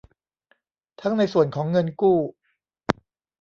[1.01, 2.17] ทั้งในส่วนของเงินกู้